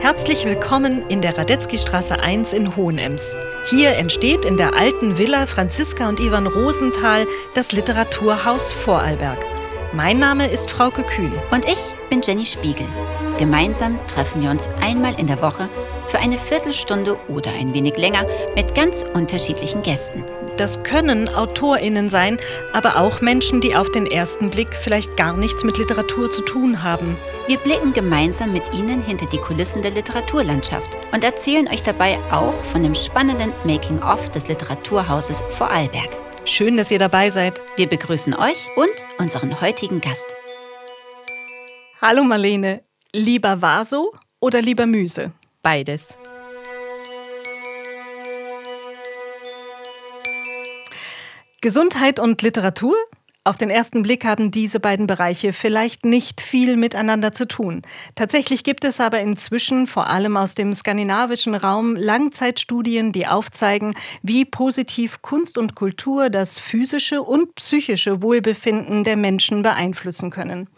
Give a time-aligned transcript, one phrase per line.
[0.00, 3.36] Herzlich willkommen in der Radetzky-Straße 1 in Hohenems.
[3.68, 9.36] Hier entsteht in der alten Villa Franziska und Ivan Rosenthal das Literaturhaus Vorarlberg.
[9.92, 11.32] Mein Name ist Frauke Kühn.
[11.50, 11.78] Und ich
[12.08, 12.86] bin Jenny Spiegel.
[13.38, 15.68] Gemeinsam treffen wir uns einmal in der Woche
[16.06, 20.24] für eine Viertelstunde oder ein wenig länger mit ganz unterschiedlichen Gästen.
[20.60, 22.36] Das können AutorInnen sein,
[22.74, 26.82] aber auch Menschen, die auf den ersten Blick vielleicht gar nichts mit Literatur zu tun
[26.82, 27.16] haben.
[27.46, 32.52] Wir blicken gemeinsam mit Ihnen hinter die Kulissen der Literaturlandschaft und erzählen euch dabei auch
[32.64, 36.10] von dem spannenden Making-of des Literaturhauses Vorarlberg.
[36.44, 37.62] Schön, dass ihr dabei seid.
[37.76, 40.26] Wir begrüßen euch und unseren heutigen Gast.
[42.02, 42.82] Hallo Marlene,
[43.14, 45.32] lieber Vaso oder lieber Müse?
[45.62, 46.14] Beides.
[51.62, 52.96] Gesundheit und Literatur?
[53.42, 57.80] Auf den ersten Blick haben diese beiden Bereiche vielleicht nicht viel miteinander zu tun.
[58.14, 64.44] Tatsächlich gibt es aber inzwischen vor allem aus dem skandinavischen Raum Langzeitstudien, die aufzeigen, wie
[64.44, 70.68] positiv Kunst und Kultur das physische und psychische Wohlbefinden der Menschen beeinflussen können.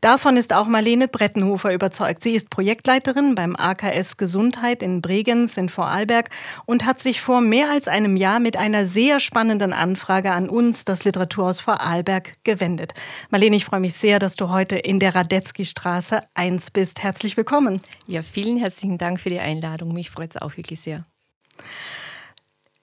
[0.00, 2.22] Davon ist auch Marlene Brettenhofer überzeugt.
[2.22, 6.30] Sie ist Projektleiterin beim AKS Gesundheit in Bregenz in Vorarlberg
[6.66, 10.84] und hat sich vor mehr als einem Jahr mit einer sehr spannenden Anfrage an uns,
[10.84, 12.92] das Literaturhaus Vorarlberg, Vorarlberg gewendet.
[13.30, 17.02] Marlene, ich freue mich sehr, dass du heute in der Radetzky-Straße 1 bist.
[17.02, 17.80] Herzlich willkommen.
[18.06, 19.92] Ja, vielen herzlichen Dank für die Einladung.
[19.92, 21.06] Mich freut es auch wirklich sehr.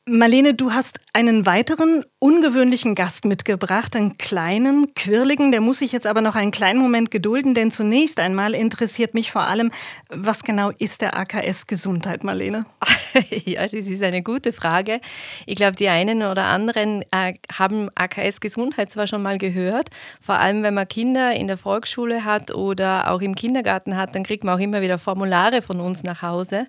[0.05, 6.05] Marlene, du hast einen weiteren ungewöhnlichen Gast mitgebracht, einen kleinen, quirligen, der muss sich jetzt
[6.05, 9.71] aber noch einen kleinen Moment gedulden, denn zunächst einmal interessiert mich vor allem,
[10.09, 12.65] was genau ist der AKS Gesundheit, Marlene?
[13.45, 14.99] ja, das ist eine gute Frage.
[15.45, 20.35] Ich glaube, die einen oder anderen äh, haben AKS Gesundheit zwar schon mal gehört, vor
[20.35, 24.43] allem wenn man Kinder in der Volksschule hat oder auch im Kindergarten hat, dann kriegt
[24.43, 26.67] man auch immer wieder Formulare von uns nach Hause.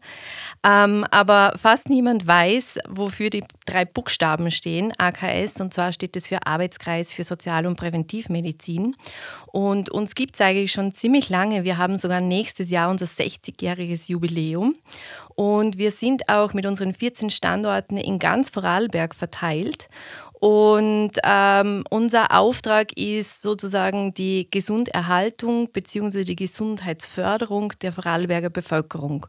[0.64, 6.16] Ähm, aber fast niemand weiß, wofür die drei Buchstaben stehen, AKS AKS und zwar steht
[6.16, 8.96] es für Arbeitskreis für Sozial- und Präventivmedizin.
[9.46, 11.64] Und uns gibt es eigentlich schon ziemlich lange.
[11.64, 14.76] Wir haben sogar nächstes Jahr unser 60-jähriges Jubiläum.
[15.34, 19.88] Und wir sind auch mit unseren 14 Standorten in ganz Vorarlberg verteilt.
[20.40, 26.24] Und ähm, unser Auftrag ist sozusagen die Gesunderhaltung bzw.
[26.24, 29.26] die Gesundheitsförderung der Vorarlberger Bevölkerung.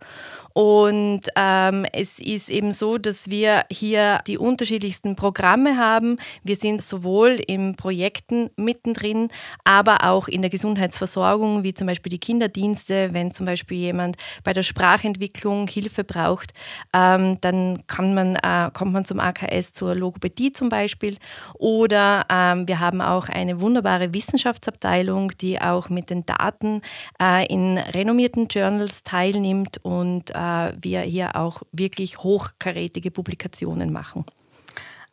[0.53, 6.17] Und ähm, es ist eben so, dass wir hier die unterschiedlichsten Programme haben.
[6.43, 9.29] Wir sind sowohl in Projekten mittendrin,
[9.65, 13.09] aber auch in der Gesundheitsversorgung, wie zum Beispiel die Kinderdienste.
[13.11, 16.53] Wenn zum Beispiel jemand bei der Sprachentwicklung Hilfe braucht,
[16.93, 21.00] ähm, dann kann man, äh, kommt man zum AKS zur Logopädie zum Beispiel.
[21.55, 26.81] Oder ähm, wir haben auch eine wunderbare Wissenschaftsabteilung, die auch mit den Daten
[27.21, 34.25] äh, in renommierten Journals teilnimmt und äh, wir hier auch wirklich hochkarätige Publikationen machen.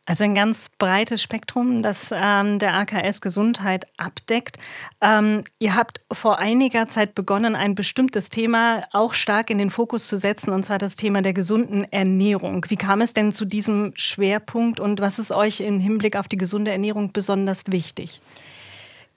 [0.09, 4.57] Also ein ganz breites Spektrum, das ähm, der AKS Gesundheit abdeckt.
[5.01, 10.07] Ähm, ihr habt vor einiger Zeit begonnen, ein bestimmtes Thema auch stark in den Fokus
[10.07, 12.65] zu setzen, und zwar das Thema der gesunden Ernährung.
[12.69, 16.37] Wie kam es denn zu diesem Schwerpunkt und was ist euch im Hinblick auf die
[16.37, 18.19] gesunde Ernährung besonders wichtig?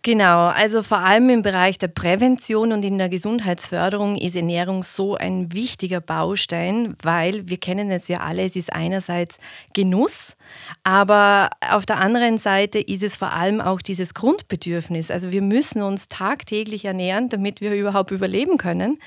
[0.05, 5.15] Genau, also vor allem im Bereich der Prävention und in der Gesundheitsförderung ist Ernährung so
[5.15, 9.39] ein wichtiger Baustein, weil wir kennen es ja alle, es ist einerseits
[9.75, 10.35] Genuss,
[10.83, 15.13] aber auf der anderen Seite ist es vor allem auch dieses Grundbedürfnis.
[15.13, 18.99] Also wir müssen uns tagtäglich ernähren, damit wir überhaupt überleben können.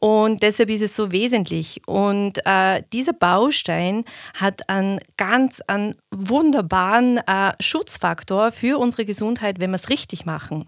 [0.00, 1.82] Und deshalb ist es so wesentlich.
[1.86, 9.70] Und äh, dieser Baustein hat einen ganz einen wunderbaren äh, Schutzfaktor für unsere Gesundheit, wenn
[9.70, 10.66] man es richtig macht machen.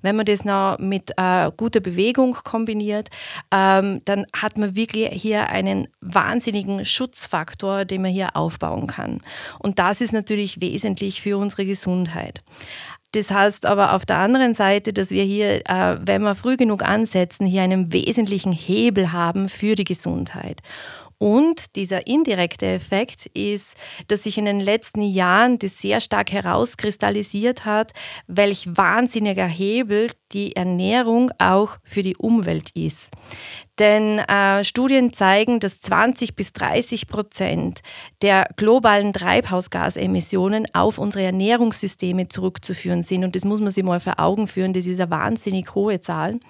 [0.00, 3.10] Wenn man das noch mit äh, guter Bewegung kombiniert,
[3.50, 9.20] ähm, dann hat man wirklich hier einen wahnsinnigen Schutzfaktor, den man hier aufbauen kann.
[9.58, 12.42] Und das ist natürlich wesentlich für unsere Gesundheit.
[13.14, 16.82] Das heißt aber auf der anderen Seite, dass wir hier, äh, wenn wir früh genug
[16.82, 20.62] ansetzen, hier einen wesentlichen Hebel haben für die Gesundheit.
[21.22, 23.76] Und dieser indirekte Effekt ist,
[24.08, 27.92] dass sich in den letzten Jahren das sehr stark herauskristallisiert hat,
[28.26, 33.12] welch wahnsinniger Hebel die Ernährung auch für die Umwelt ist.
[33.78, 37.82] Denn äh, Studien zeigen, dass 20 bis 30 Prozent
[38.20, 43.22] der globalen Treibhausgasemissionen auf unsere Ernährungssysteme zurückzuführen sind.
[43.22, 44.72] Und das muss man sich mal vor Augen führen.
[44.72, 46.40] Das ist eine wahnsinnig hohe Zahl.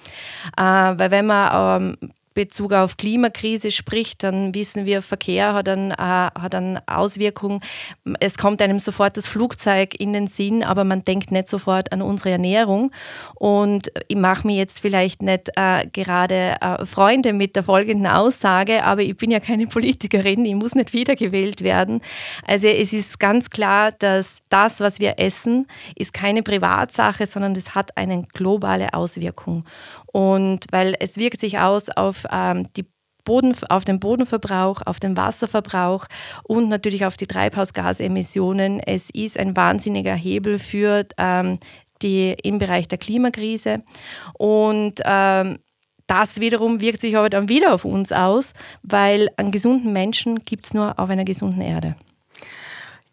[0.57, 5.91] Äh, weil wenn man ähm, Bezug auf Klimakrise spricht, dann wissen wir, Verkehr hat dann,
[5.91, 7.61] äh, hat dann Auswirkungen.
[8.21, 12.03] Es kommt einem sofort das Flugzeug in den Sinn, aber man denkt nicht sofort an
[12.03, 12.91] unsere Ernährung.
[13.35, 18.85] Und ich mache mir jetzt vielleicht nicht äh, gerade äh, Freunde mit der folgenden Aussage,
[18.85, 22.01] aber ich bin ja keine Politikerin, ich muss nicht wiedergewählt werden.
[22.47, 27.75] Also es ist ganz klar, dass das, was wir essen, ist keine Privatsache, sondern das
[27.75, 29.65] hat eine globale Auswirkung.
[30.13, 32.87] Und weil es wirkt sich aus auf ähm, die
[33.25, 36.07] Boden, auf den Bodenverbrauch, auf den Wasserverbrauch
[36.45, 38.81] und natürlich auf die Treibhausgasemissionen.
[38.81, 41.59] Es ist ein wahnsinniger Hebel für ähm,
[42.03, 43.83] die, im Bereich der Klimakrise.
[44.35, 45.59] Und ähm,
[46.07, 50.67] das wiederum wirkt sich aber dann wieder auf uns aus, weil einen gesunden Menschen gibt
[50.67, 51.97] es nur auf einer gesunden Erde.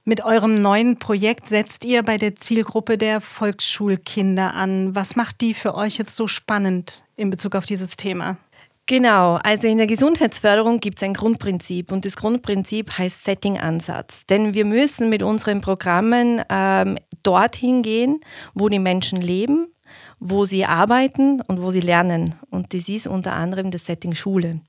[0.10, 4.96] Mit eurem neuen Projekt setzt ihr bei der Zielgruppe der Volksschulkinder an.
[4.96, 8.38] Was macht die für euch jetzt so spannend in Bezug auf dieses Thema?
[8.88, 14.26] Genau, also in der Gesundheitsförderung gibt es ein Grundprinzip und das Grundprinzip heißt Setting-Ansatz.
[14.26, 18.20] Denn wir müssen mit unseren Programmen ähm, dorthin gehen,
[18.56, 19.68] wo die Menschen leben,
[20.20, 22.34] wo sie arbeiten und wo sie lernen.
[22.50, 24.62] Und das ist unter anderem das Setting Schule.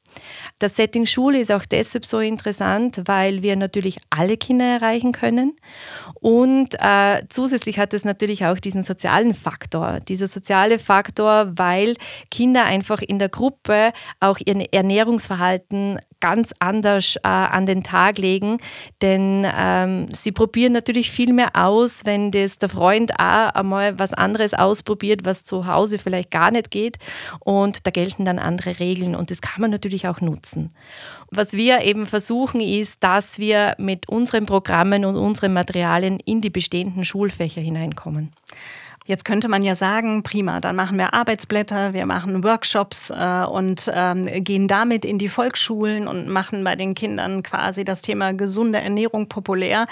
[0.59, 5.57] Das Setting Schule ist auch deshalb so interessant, weil wir natürlich alle Kinder erreichen können.
[6.15, 10.01] Und äh, zusätzlich hat es natürlich auch diesen sozialen Faktor.
[10.01, 11.97] Dieser soziale Faktor, weil
[12.31, 18.59] Kinder einfach in der Gruppe auch ihr Ernährungsverhalten ganz anders äh, an den Tag legen,
[19.03, 24.15] denn ähm, sie probieren natürlich viel mehr aus, wenn das der Freund auch einmal was
[24.15, 26.99] anderes ausprobiert, was zu Hause vielleicht gar nicht geht
[27.41, 30.71] und da gelten dann andere Regeln und das kann man natürlich auch nutzen.
[31.31, 36.51] Was wir eben versuchen ist, dass wir mit unseren Programmen und unseren Materialien in die
[36.51, 38.33] bestehenden Schulfächer hineinkommen.
[39.11, 43.91] Jetzt könnte man ja sagen, prima, dann machen wir Arbeitsblätter, wir machen Workshops äh, und
[43.93, 48.79] ähm, gehen damit in die Volksschulen und machen bei den Kindern quasi das Thema gesunde
[48.79, 49.87] Ernährung populär.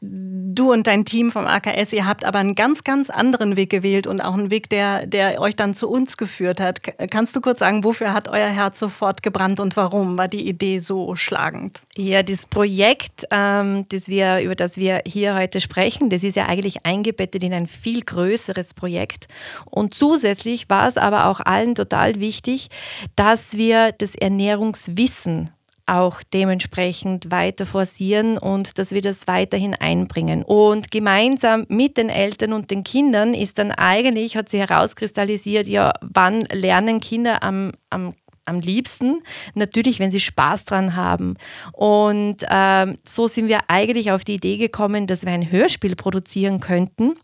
[0.00, 4.08] Du und dein Team vom AKS, ihr habt aber einen ganz, ganz anderen Weg gewählt
[4.08, 6.80] und auch einen Weg, der, der euch dann zu uns geführt hat.
[7.12, 10.80] Kannst du kurz sagen, wofür hat euer Herz sofort gebrannt und warum war die Idee
[10.80, 11.82] so schlagend?
[11.94, 16.46] Ja, das Projekt, ähm, das wir, über das wir hier heute sprechen, das ist ja
[16.46, 19.28] eigentlich eingebettet in ein viel größeres anderes Projekt.
[19.66, 22.68] Und zusätzlich war es aber auch allen total wichtig,
[23.16, 25.50] dass wir das Ernährungswissen
[25.86, 30.42] auch dementsprechend weiter forcieren und dass wir das weiterhin einbringen.
[30.42, 35.92] Und gemeinsam mit den Eltern und den Kindern ist dann eigentlich, hat sich herauskristallisiert, ja,
[36.00, 39.22] wann lernen Kinder am, am am liebsten.
[39.54, 41.36] Natürlich, wenn sie Spaß dran haben.
[41.72, 46.60] Und ähm, so sind wir eigentlich auf die Idee gekommen, dass wir ein Hörspiel produzieren
[46.60, 47.14] könnten.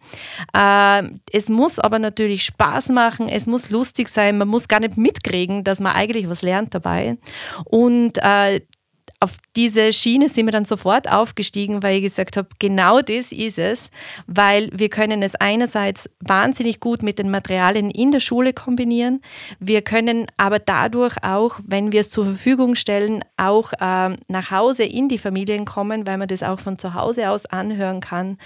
[0.55, 4.97] Ähm, es muss aber natürlich Spaß machen, es muss lustig sein, man muss gar nicht
[4.97, 7.19] mitkriegen, dass man eigentlich was lernt dabei.
[7.65, 8.61] Und äh,
[9.23, 13.59] auf diese Schiene sind wir dann sofort aufgestiegen, weil ich gesagt habe, genau das ist
[13.59, 13.91] es,
[14.27, 19.21] weil wir können es einerseits wahnsinnig gut mit den Materialien in der Schule kombinieren.
[19.59, 24.85] Wir können aber dadurch auch, wenn wir es zur Verfügung stellen, auch äh, nach Hause
[24.85, 28.39] in die Familien kommen, weil man das auch von zu Hause aus anhören kann.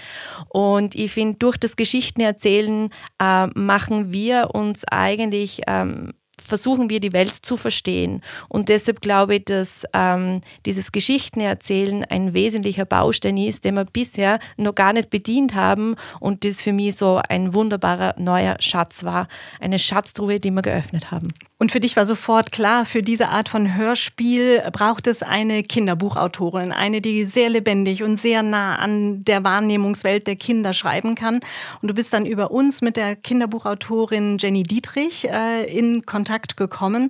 [0.49, 2.89] Und ich finde, durch das Geschichtenerzählen
[3.21, 6.11] äh, machen wir uns eigentlich ähm,
[6.41, 8.21] versuchen wir die Welt zu verstehen.
[8.49, 14.39] Und deshalb glaube ich, dass ähm, dieses Geschichtenerzählen ein wesentlicher Baustein ist, den wir bisher
[14.57, 19.27] noch gar nicht bedient haben und das für mich so ein wunderbarer neuer Schatz war.
[19.59, 21.27] Eine Schatztruhe, die wir geöffnet haben.
[21.57, 26.73] Und für dich war sofort klar, für diese Art von Hörspiel braucht es eine Kinderbuchautorin,
[26.73, 31.39] eine, die sehr lebendig und sehr nah an der Wahrnehmungswelt der Kinder schreiben kann.
[31.81, 37.09] Und du bist dann über uns mit der Kinderbuchautorin Jenny Dietrich äh, in Kontakt gekommen.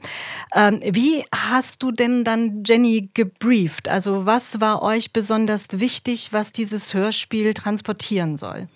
[0.53, 3.89] Ähm, wie hast du denn dann Jenny gebrieft?
[3.89, 8.67] Also was war euch besonders wichtig, was dieses Hörspiel transportieren soll?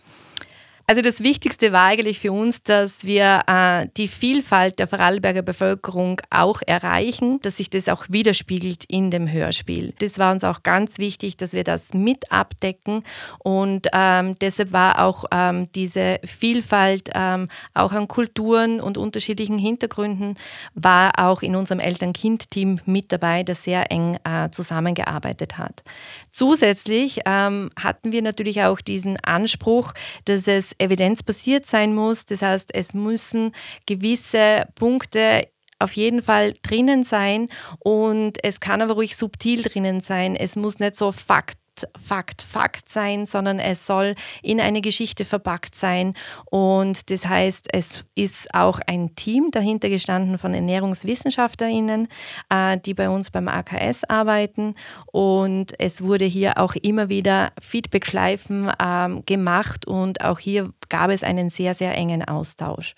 [0.90, 6.20] Also das Wichtigste war eigentlich für uns, dass wir äh, die Vielfalt der Vorarlberger Bevölkerung
[6.32, 9.94] auch erreichen, dass sich das auch widerspiegelt in dem Hörspiel.
[10.00, 13.04] Das war uns auch ganz wichtig, dass wir das mit abdecken
[13.38, 20.40] und ähm, deshalb war auch ähm, diese Vielfalt ähm, auch an Kulturen und unterschiedlichen Hintergründen
[20.74, 25.84] war auch in unserem Eltern-Kind-Team mit dabei, das sehr eng äh, zusammengearbeitet hat.
[26.32, 29.94] Zusätzlich ähm, hatten wir natürlich auch diesen Anspruch,
[30.26, 32.26] dass es evidenzbasiert sein muss.
[32.26, 33.54] Das heißt, es müssen
[33.86, 35.48] gewisse Punkte
[35.80, 37.48] auf jeden Fall drinnen sein
[37.80, 40.36] und es kann aber ruhig subtil drinnen sein.
[40.36, 41.58] Es muss nicht so Fakt
[41.98, 46.14] Fakt, Fakt sein, sondern es soll in eine Geschichte verpackt sein.
[46.46, 52.08] Und das heißt, es ist auch ein Team dahinter gestanden von ErnährungswissenschaftlerInnen,
[52.50, 54.76] äh, die bei uns beim AKS arbeiten.
[55.08, 61.24] Und es wurde hier auch immer wieder Feedback-Schleifen ähm, gemacht und auch hier gab es
[61.24, 62.96] einen sehr, sehr engen Austausch.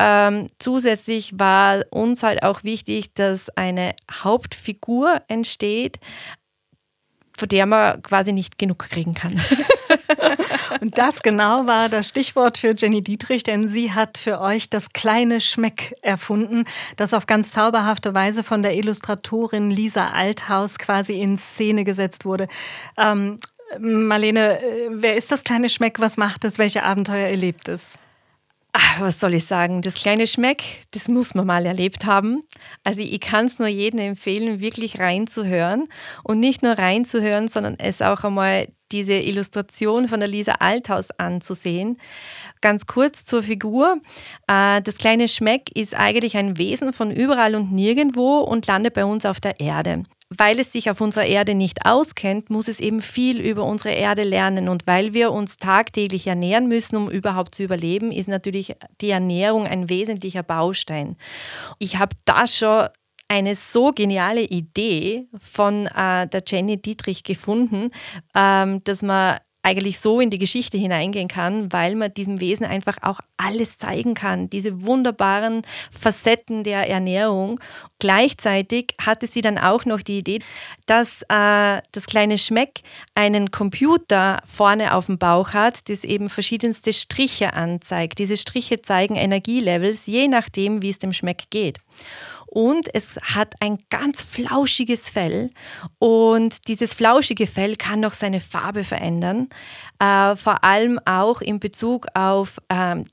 [0.00, 5.98] Ähm, zusätzlich war uns halt auch wichtig, dass eine Hauptfigur entsteht,
[7.38, 9.40] von der man quasi nicht genug kriegen kann.
[10.80, 14.92] Und das genau war das Stichwort für Jenny Dietrich, denn sie hat für euch das
[14.92, 16.64] kleine Schmeck erfunden,
[16.96, 22.48] das auf ganz zauberhafte Weise von der Illustratorin Lisa Althaus quasi in Szene gesetzt wurde.
[22.96, 23.38] Ähm,
[23.78, 26.00] Marlene, äh, wer ist das kleine Schmeck?
[26.00, 26.58] Was macht es?
[26.58, 27.98] Welche Abenteuer erlebt es?
[28.72, 29.82] Ach, was soll ich sagen?
[29.82, 32.42] Das kleine Schmeck, das muss man mal erlebt haben.
[32.84, 35.88] Also ich kann es nur jedem empfehlen, wirklich reinzuhören
[36.22, 41.98] und nicht nur reinzuhören, sondern es auch einmal diese Illustration von der Lisa Althaus anzusehen.
[42.60, 44.00] Ganz kurz zur Figur.
[44.46, 49.04] Äh, das kleine Schmeck ist eigentlich ein Wesen von überall und nirgendwo und landet bei
[49.04, 50.04] uns auf der Erde
[50.36, 54.24] weil es sich auf unserer Erde nicht auskennt, muss es eben viel über unsere Erde
[54.24, 54.68] lernen.
[54.68, 59.66] Und weil wir uns tagtäglich ernähren müssen, um überhaupt zu überleben, ist natürlich die Ernährung
[59.66, 61.16] ein wesentlicher Baustein.
[61.78, 62.88] Ich habe da schon
[63.28, 67.90] eine so geniale Idee von äh, der Jenny Dietrich gefunden,
[68.34, 72.96] ähm, dass man eigentlich so in die Geschichte hineingehen kann, weil man diesem Wesen einfach
[73.02, 77.60] auch alles zeigen kann, diese wunderbaren Facetten der Ernährung.
[77.98, 80.40] Gleichzeitig hatte sie dann auch noch die Idee,
[80.86, 82.80] dass äh, das kleine Schmeck
[83.14, 88.18] einen Computer vorne auf dem Bauch hat, das eben verschiedenste Striche anzeigt.
[88.18, 91.78] Diese Striche zeigen Energielevels, je nachdem, wie es dem Schmeck geht
[92.58, 95.50] und es hat ein ganz flauschiges Fell
[96.00, 99.48] und dieses flauschige Fell kann noch seine Farbe verändern,
[100.00, 103.04] äh, vor allem auch in Bezug auf ähm,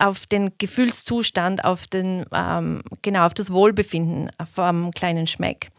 [0.00, 5.70] auf den Gefühlszustand, auf, den, ähm, genau, auf das Wohlbefinden vom kleinen Schmeck.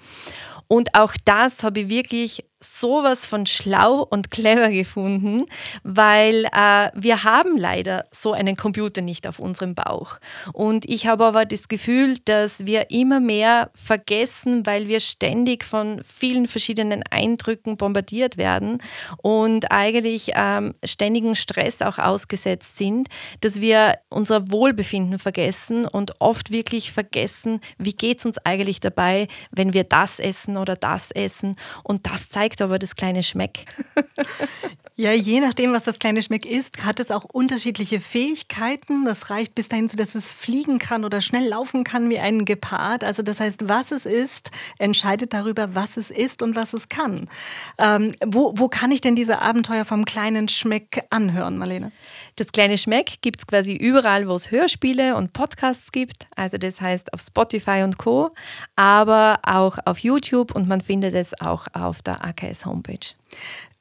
[0.67, 5.45] Und auch das habe ich wirklich sowas von schlau und clever gefunden,
[5.83, 10.19] weil äh, wir haben leider so einen Computer nicht auf unserem Bauch.
[10.51, 16.01] Und ich habe aber das Gefühl, dass wir immer mehr vergessen, weil wir ständig von
[16.03, 18.81] vielen verschiedenen Eindrücken bombardiert werden
[19.21, 23.07] und eigentlich ähm, ständigen Stress auch ausgesetzt sind,
[23.39, 29.27] dass wir unser Wohlbefinden vergessen und oft wirklich vergessen, wie geht es uns eigentlich dabei,
[29.51, 31.55] wenn wir das essen oder das essen.
[31.83, 33.65] Und das zeigt zeigt aber das kleine Schmeck.
[34.99, 39.05] Ja, je nachdem, was das kleine Schmeck ist, hat es auch unterschiedliche Fähigkeiten.
[39.05, 42.43] Das reicht bis dahin zu, dass es fliegen kann oder schnell laufen kann wie ein
[42.43, 43.05] Gepard.
[43.05, 47.29] Also das heißt, was es ist, entscheidet darüber, was es ist und was es kann.
[47.77, 51.93] Ähm, wo, wo kann ich denn diese Abenteuer vom kleinen Schmeck anhören, Marlene?
[52.35, 56.27] Das kleine Schmeck gibt es quasi überall, wo es Hörspiele und Podcasts gibt.
[56.35, 58.31] Also das heißt auf Spotify und Co.,
[58.75, 63.15] aber auch auf YouTube und man findet es auch auf der AKS Homepage.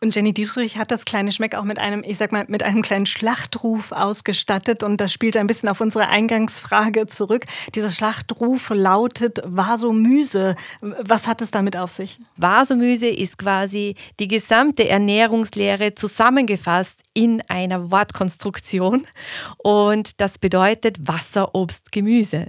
[0.01, 2.83] Und Jenny Dietrich hat das kleine Schmeck auch mit einem, ich sag mal, mit einem
[2.83, 4.85] kleinen Schlachtruf ausgestattet.
[4.85, 7.45] Und das spielt ein bisschen auf unsere Eingangsfrage zurück.
[7.75, 10.55] Dieser Schlachtruf lautet Vasomyse.
[10.81, 12.21] Was hat es damit auf sich?
[12.37, 19.05] Vasomyse ist quasi die gesamte Ernährungslehre zusammengefasst in einer Wortkonstruktion.
[19.57, 22.47] Und das bedeutet Wasser, Obst, Gemüse.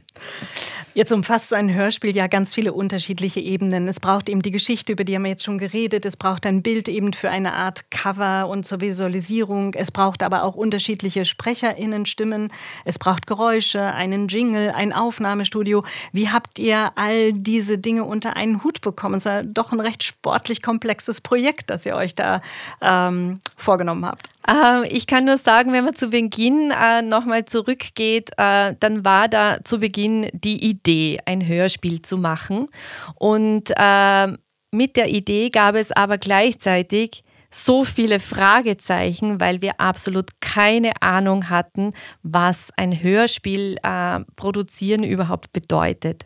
[0.93, 3.87] Jetzt umfasst so ein Hörspiel ja ganz viele unterschiedliche Ebenen.
[3.87, 6.05] Es braucht eben die Geschichte, über die haben wir jetzt schon geredet.
[6.05, 9.73] Es braucht ein Bild eben für eine Art Cover und zur Visualisierung.
[9.73, 12.51] Es braucht aber auch unterschiedliche SprecherInnen-Stimmen.
[12.85, 15.83] Es braucht Geräusche, einen Jingle, ein Aufnahmestudio.
[16.11, 19.15] Wie habt ihr all diese Dinge unter einen Hut bekommen?
[19.15, 22.41] Es ja doch ein recht sportlich komplexes Projekt, das ihr euch da
[22.81, 24.29] ähm, vorgenommen habt.
[24.47, 29.27] Ähm, ich kann nur sagen, wenn man zu Beginn äh, nochmal zurückgeht, äh, dann war
[29.27, 32.67] da zu Beginn die Idee, ein Hörspiel zu machen.
[33.15, 34.27] Und äh,
[34.71, 41.49] mit der Idee gab es aber gleichzeitig so viele Fragezeichen, weil wir absolut keine Ahnung
[41.49, 46.25] hatten, was ein Hörspiel äh, produzieren überhaupt bedeutet.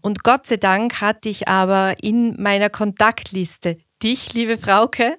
[0.00, 5.16] Und Gott sei Dank hatte ich aber in meiner Kontaktliste dich, liebe Frauke,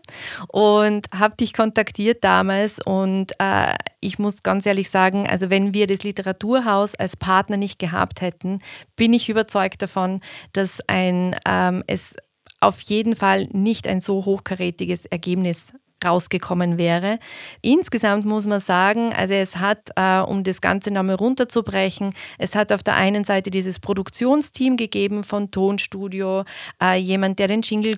[0.48, 2.80] und habe dich kontaktiert damals.
[2.80, 7.80] Und äh, ich muss ganz ehrlich sagen, also wenn wir das Literaturhaus als Partner nicht
[7.80, 8.60] gehabt hätten,
[8.96, 10.22] bin ich überzeugt davon,
[10.54, 12.16] dass ein, ähm, es
[12.65, 17.19] auf jeden Fall nicht ein so hochkarätiges Ergebnis rausgekommen wäre.
[17.62, 22.72] Insgesamt muss man sagen, also es hat, äh, um das Ganze nochmal runterzubrechen, es hat
[22.72, 26.43] auf der einen Seite dieses Produktionsteam gegeben von Tonstudio,
[26.81, 27.95] äh, jemand, der den Jingle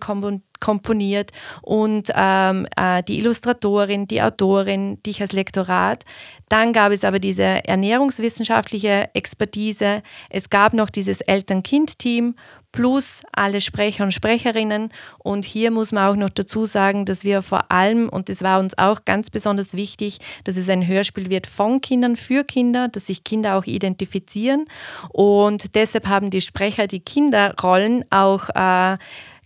[0.60, 6.04] komponiert und ähm, äh, die Illustratorin, die Autorin, dich als Lektorat.
[6.50, 10.02] Dann gab es aber diese ernährungswissenschaftliche Expertise.
[10.30, 12.36] Es gab noch dieses Eltern-Kind-Team
[12.72, 14.90] plus alle Sprecher und Sprecherinnen.
[15.18, 18.60] Und hier muss man auch noch dazu sagen, dass wir vor allem, und das war
[18.60, 23.08] uns auch ganz besonders wichtig, dass es ein Hörspiel wird von Kindern für Kinder, dass
[23.08, 24.66] sich Kinder auch identifizieren.
[25.10, 28.98] Und deshalb haben die Sprecher die Kinderrollen auch äh,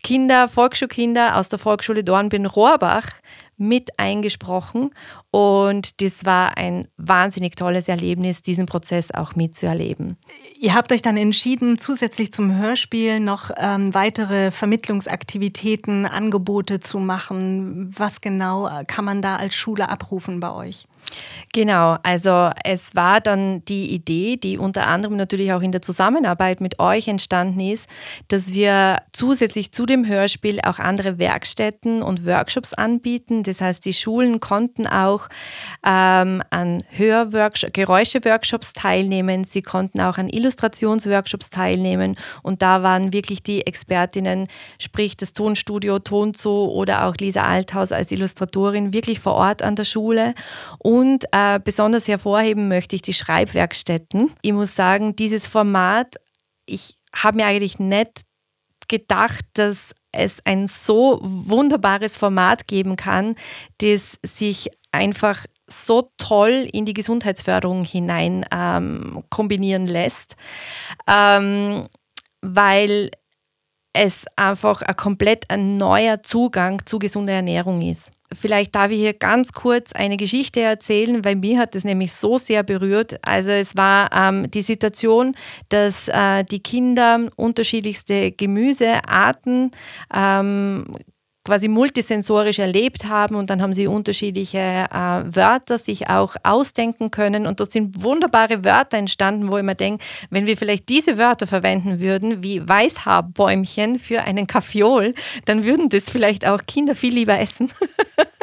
[0.04, 3.08] Kinder, Volksschulkinder aus der Volksschule Dornbirn-Rohrbach
[3.58, 4.90] mit eingesprochen
[5.30, 10.18] und das war ein wahnsinnig tolles Erlebnis, diesen Prozess auch mitzuerleben.
[10.60, 17.94] Ihr habt euch dann entschieden, zusätzlich zum Hörspiel noch ähm, weitere Vermittlungsaktivitäten, Angebote zu machen.
[17.96, 20.88] Was genau äh, kann man da als Schule abrufen bei euch?
[21.54, 26.62] Genau, also es war dann die Idee, die unter anderem natürlich auch in der Zusammenarbeit
[26.62, 27.90] mit euch entstanden ist,
[28.30, 33.44] dass wir zusätzlich zu dem Hörspiel auch andere Werkstätten und Workshops anbieten.
[33.44, 35.28] Das heißt, die Schulen konnten auch
[35.86, 42.16] ähm, an Geräusche-Workshops teilnehmen, sie konnten auch an Illustrationsworkshops teilnehmen.
[42.44, 44.48] Und da waren wirklich die Expertinnen,
[44.80, 49.86] sprich das Tonstudio Tonzoo oder auch Lisa Althaus als Illustratorin wirklich vor Ort an der
[49.86, 50.34] Schule.
[50.78, 51.01] Und
[51.32, 54.32] äh, besonders hervorheben möchte ich die Schreibwerkstätten.
[54.42, 56.16] Ich muss sagen, dieses Format,
[56.66, 58.22] ich habe mir eigentlich nicht
[58.88, 63.36] gedacht, dass es ein so wunderbares Format geben kann,
[63.78, 70.36] das sich einfach so toll in die Gesundheitsförderung hinein ähm, kombinieren lässt,
[71.08, 71.88] ähm,
[72.42, 73.12] weil
[73.94, 78.12] es einfach ein komplett ein neuer Zugang zu gesunder Ernährung ist.
[78.34, 82.38] Vielleicht darf ich hier ganz kurz eine Geschichte erzählen, weil mir hat das nämlich so
[82.38, 83.20] sehr berührt.
[83.24, 85.36] Also es war ähm, die Situation,
[85.70, 89.72] dass äh, die Kinder unterschiedlichste Gemüsearten
[90.14, 90.86] ähm,
[91.44, 97.48] quasi multisensorisch erlebt haben und dann haben sie unterschiedliche äh, Wörter sich auch ausdenken können
[97.48, 101.48] und dort sind wunderbare Wörter entstanden, wo ich mir denke, wenn wir vielleicht diese Wörter
[101.48, 107.40] verwenden würden, wie Weißhaarbäumchen für einen Kaffeeol, dann würden das vielleicht auch Kinder viel lieber
[107.40, 107.72] essen.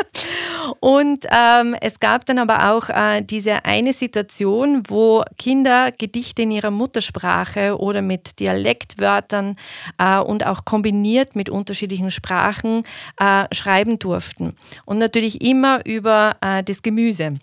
[0.81, 6.51] und ähm, es gab dann aber auch äh, diese eine Situation, wo Kinder Gedichte in
[6.51, 9.55] ihrer Muttersprache oder mit Dialektwörtern
[9.99, 12.83] äh, und auch kombiniert mit unterschiedlichen Sprachen
[13.19, 14.57] äh, schreiben durften.
[14.87, 17.39] Und natürlich immer über äh, das Gemüse.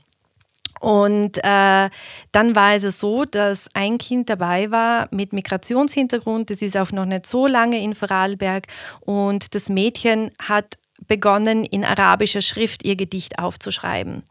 [0.79, 1.89] Und äh,
[2.31, 6.49] dann war es so, dass ein Kind dabei war mit Migrationshintergrund.
[6.49, 8.67] Das ist auch noch nicht so lange in Vorarlberg.
[8.99, 10.77] Und das Mädchen hat
[11.07, 14.23] begonnen, in arabischer Schrift ihr Gedicht aufzuschreiben.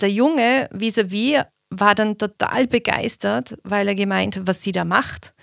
[0.00, 4.84] Der Junge vis-à-vis -vis war dann total begeistert, weil er gemeint hat, was sie da
[4.84, 5.34] macht.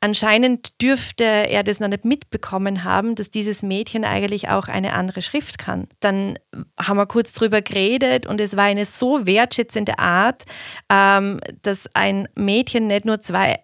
[0.00, 5.22] Anscheinend dürfte er das noch nicht mitbekommen haben, dass dieses Mädchen eigentlich auch eine andere
[5.22, 5.88] Schrift kann.
[6.00, 6.38] Dann
[6.78, 10.44] haben wir kurz drüber geredet und es war eine so wertschätzende Art,
[10.90, 13.60] ähm, dass ein Mädchen nicht nur zwei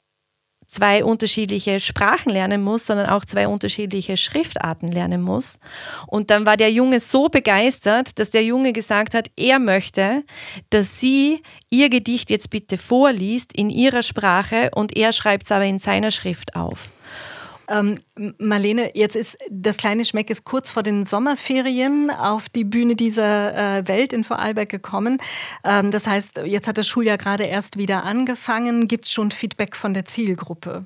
[0.67, 5.61] zwei unterschiedliche Sprachen lernen muss, sondern auch zwei unterschiedliche Schriftarten lernen muss.
[6.07, 10.25] Und dann war der Junge so begeistert, dass der Junge gesagt hat, er möchte,
[10.71, 15.65] dass sie ihr Gedicht jetzt bitte vorliest in ihrer Sprache und er schreibt es aber
[15.65, 16.91] in seiner Schrift auf.
[17.69, 17.99] Ähm,
[18.39, 23.79] Marlene, jetzt ist das kleine Schmeck ist kurz vor den Sommerferien auf die Bühne dieser
[23.79, 25.19] äh, Welt in Vorarlberg gekommen.
[25.65, 28.89] Ähm, das heißt, jetzt hat das Schuljahr gerade erst wieder angefangen.
[28.89, 30.85] Gibt es schon Feedback von der Zielgruppe?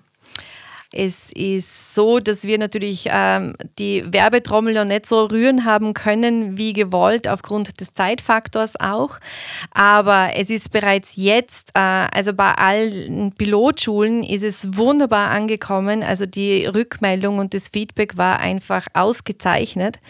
[0.92, 6.58] Es ist so, dass wir natürlich ähm, die Werbetrommel noch nicht so rühren haben können
[6.58, 9.20] wie gewollt, aufgrund des Zeitfaktors auch.
[9.70, 16.02] Aber es ist bereits jetzt, äh, also bei allen Pilotschulen ist es wunderbar angekommen.
[16.02, 20.00] Also die Rückmeldung und das Feedback war einfach ausgezeichnet.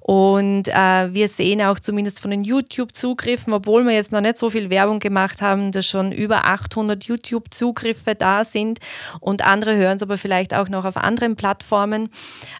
[0.00, 4.50] Und äh, wir sehen auch zumindest von den YouTube-Zugriffen, obwohl wir jetzt noch nicht so
[4.50, 8.78] viel Werbung gemacht haben, dass schon über 800 YouTube-Zugriffe da sind
[9.18, 12.10] und andere hören es aber vielleicht vielleicht auch noch auf anderen Plattformen.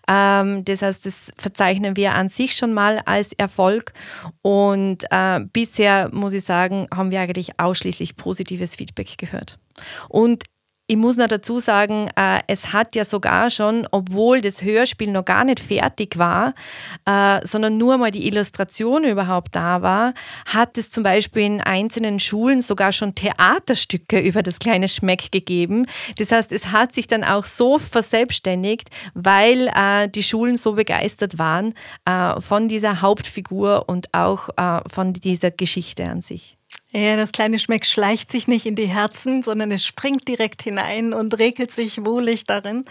[0.09, 3.93] Ähm, das heißt, das verzeichnen wir an sich schon mal als Erfolg.
[4.41, 9.59] Und äh, bisher, muss ich sagen, haben wir eigentlich ausschließlich positives Feedback gehört.
[10.09, 10.45] Und
[10.91, 15.27] ich muss noch dazu sagen, äh, es hat ja sogar schon, obwohl das Hörspiel noch
[15.27, 16.55] gar nicht fertig war,
[17.05, 20.15] äh, sondern nur mal die Illustration überhaupt da war,
[20.47, 25.85] hat es zum Beispiel in einzelnen Schulen sogar schon Theaterstücke über das kleine Schmeck gegeben.
[26.17, 31.39] Das heißt, es hat sich dann auch so verselbstständigt, weil äh, die Schulen so begeistert
[31.39, 31.75] waren
[32.07, 36.58] äh, von dieser Hauptfigur und auch äh, von dieser Geschichte an sich.
[36.91, 41.13] Ja, das kleine Schmeck schleicht sich nicht in die Herzen, sondern es springt direkt hinein
[41.13, 42.85] und regelt sich wohlig darin.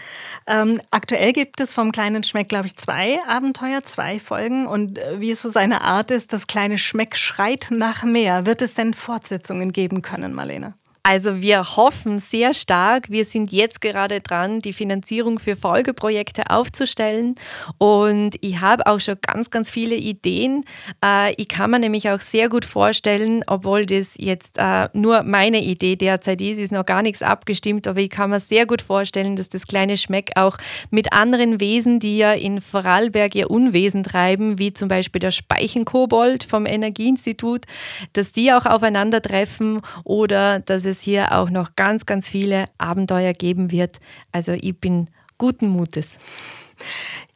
[0.46, 4.68] Ähm, aktuell gibt es vom kleinen Schmeck, glaube ich, zwei Abenteuer, zwei Folgen.
[4.68, 8.46] Und äh, wie es so seine Art ist, das kleine Schmeck schreit nach mehr.
[8.46, 10.74] Wird es denn Fortsetzungen geben können, Marlene?
[11.08, 13.08] Also wir hoffen sehr stark.
[13.08, 17.34] Wir sind jetzt gerade dran, die Finanzierung für Folgeprojekte aufzustellen.
[17.78, 20.64] Und ich habe auch schon ganz, ganz viele Ideen.
[21.02, 25.62] Äh, ich kann mir nämlich auch sehr gut vorstellen, obwohl das jetzt äh, nur meine
[25.62, 29.34] Idee derzeit ist, ist noch gar nichts abgestimmt, aber ich kann mir sehr gut vorstellen,
[29.34, 30.58] dass das kleine Schmeck auch
[30.90, 36.44] mit anderen Wesen, die ja in Vorarlberg ihr Unwesen treiben, wie zum Beispiel der Speichenkobold
[36.44, 37.64] vom Energieinstitut,
[38.12, 43.32] dass die auch aufeinandertreffen oder dass es es hier auch noch ganz, ganz viele Abenteuer
[43.32, 44.00] geben wird.
[44.32, 45.08] Also ich bin
[45.38, 46.18] guten Mutes.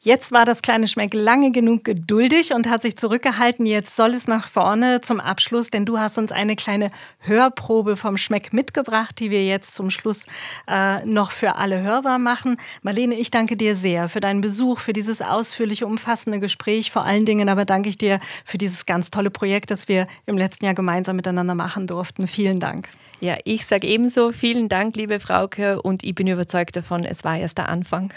[0.04, 3.66] Jetzt war das kleine Schmeck lange genug geduldig und hat sich zurückgehalten.
[3.66, 8.16] Jetzt soll es nach vorne zum Abschluss, denn du hast uns eine kleine Hörprobe vom
[8.16, 10.26] Schmeck mitgebracht, die wir jetzt zum Schluss
[10.66, 12.56] äh, noch für alle hörbar machen.
[12.82, 16.90] Marlene, ich danke dir sehr für deinen Besuch, für dieses ausführliche, umfassende Gespräch.
[16.90, 20.36] Vor allen Dingen aber danke ich dir für dieses ganz tolle Projekt, das wir im
[20.36, 22.26] letzten Jahr gemeinsam miteinander machen durften.
[22.26, 22.88] Vielen Dank.
[23.20, 27.38] Ja, ich sage ebenso vielen Dank, liebe Frauke, und ich bin überzeugt davon, es war
[27.38, 28.12] erst der Anfang.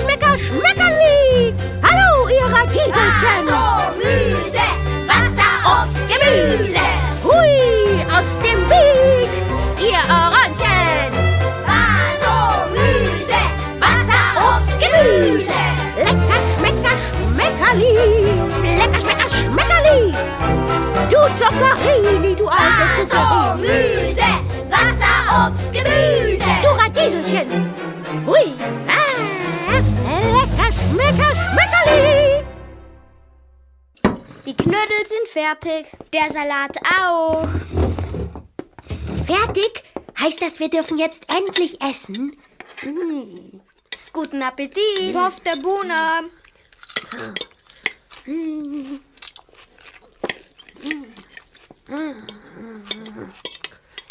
[0.00, 1.54] Schmecker, Schmeckerli!
[1.82, 3.34] Hallo, ihr Radieselchen!
[3.36, 3.60] Also,
[3.98, 4.66] Müse,
[5.06, 6.86] Wasser, Obst, Gemüse!
[7.22, 9.30] Hui, aus dem Weg,
[9.78, 11.12] ihr Orangen!
[11.66, 12.32] Also,
[12.72, 13.40] Müse,
[13.78, 15.58] Wasser, Obst, Gemüse!
[15.98, 16.96] Lecker, Schmecker,
[17.34, 17.94] Schmeckerli!
[18.78, 20.14] Lecker, Schmecker, Schmeckerli!
[21.10, 24.30] Du Zuckerini, du alte Also, Müse,
[24.70, 26.50] Wasser, Obst, Gemüse!
[26.62, 27.74] Du Radieselchen!
[28.24, 28.54] Hui!
[34.62, 35.86] Knödel sind fertig.
[36.12, 37.48] Der Salat auch.
[39.24, 39.82] Fertig?
[40.18, 42.36] Heißt das, wir dürfen jetzt endlich essen?
[44.12, 45.16] Guten Appetit.
[45.16, 46.24] Auf der Buna.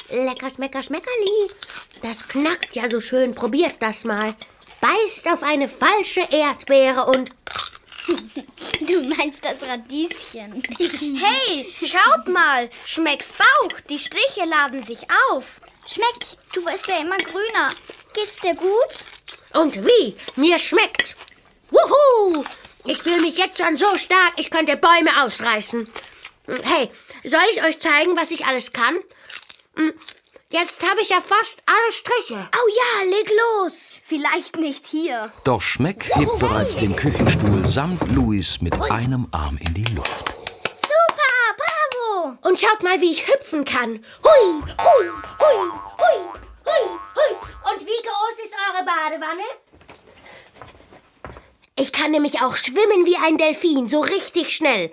[0.09, 1.51] Lecker, Schmecker, Schmeckerli.
[2.01, 3.35] Das knackt ja so schön.
[3.35, 4.33] Probiert das mal.
[4.81, 7.29] Beißt auf eine falsche Erdbeere und
[8.89, 10.63] Du meinst das Radieschen.
[11.21, 12.69] hey, schaut mal.
[12.85, 13.79] Schmecks Bauch.
[13.87, 15.61] Die Striche laden sich auf.
[15.85, 17.71] Schmeck, du wirst ja immer grüner.
[18.15, 19.05] Geht's dir gut?
[19.53, 20.15] Und wie?
[20.35, 21.15] Mir schmeckt.
[21.69, 22.43] Wuhu!
[22.85, 25.87] Ich fühle mich jetzt schon so stark, ich könnte Bäume ausreißen.
[26.63, 26.89] Hey,
[27.23, 28.97] soll ich euch zeigen, was ich alles kann?
[30.51, 32.49] Jetzt habe ich ja fast alle Striche.
[32.51, 33.31] Oh ja, leg
[33.61, 34.01] los.
[34.03, 35.31] Vielleicht nicht hier.
[35.43, 40.33] Doch Schmeck hebt bereits den Küchenstuhl samt Luis mit einem Arm in die Luft.
[40.81, 42.37] Super, bravo.
[42.41, 44.03] Und schaut mal, wie ich hüpfen kann.
[44.23, 45.09] Hui, hui,
[45.39, 46.19] hui, hui,
[46.65, 47.35] hui, hui.
[47.71, 49.43] Und wie groß ist eure Badewanne?
[51.75, 54.89] Ich kann nämlich auch schwimmen wie ein Delfin, so richtig schnell.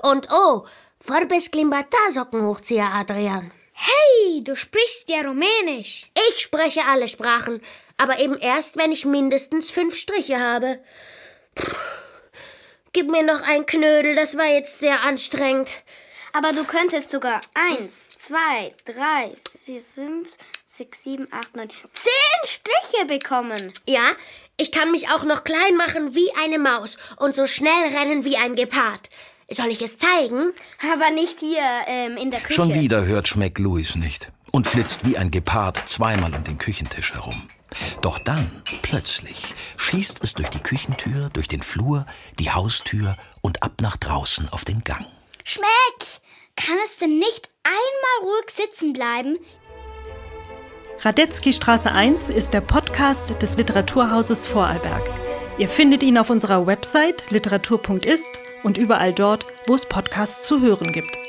[0.00, 0.66] Und oh,
[1.06, 3.52] Forbes Klimbata Sockenhochzieher, Adrian.
[3.72, 6.10] Hey, du sprichst ja Rumänisch.
[6.30, 7.60] Ich spreche alle Sprachen,
[7.96, 10.80] aber eben erst, wenn ich mindestens fünf Striche habe.
[11.54, 11.76] Puh.
[12.92, 15.82] Gib mir noch ein Knödel, das war jetzt sehr anstrengend.
[16.32, 20.30] Aber du könntest sogar eins, zwei, drei, vier, fünf,
[20.64, 23.72] sechs, sieben, acht, neun, zehn Striche bekommen.
[23.86, 24.10] Ja,
[24.56, 28.36] ich kann mich auch noch klein machen wie eine Maus und so schnell rennen wie
[28.36, 29.08] ein Gepard.
[29.50, 30.52] Soll ich es zeigen?
[30.92, 32.54] Aber nicht hier ähm, in der Küche.
[32.54, 37.14] Schon wieder hört Schmeck Luis nicht und flitzt wie ein Gepard zweimal um den Küchentisch
[37.14, 37.48] herum.
[38.02, 42.06] Doch dann, plötzlich, schießt es durch die Küchentür, durch den Flur,
[42.38, 45.06] die Haustür und ab nach draußen auf den Gang.
[45.44, 45.66] Schmeck!
[46.56, 49.36] Kann es denn nicht einmal ruhig sitzen bleiben?
[51.00, 55.08] Radetzky Straße 1 ist der Podcast des Literaturhauses Vorarlberg.
[55.58, 60.92] Ihr findet ihn auf unserer Website literatur.ist und überall dort, wo es Podcasts zu hören
[60.92, 61.25] gibt.